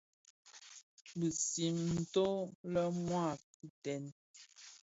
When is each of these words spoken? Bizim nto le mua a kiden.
Bizim 1.19 1.75
nto 2.01 2.27
le 2.71 2.83
mua 3.05 3.23
a 3.33 3.41
kiden. 3.53 4.03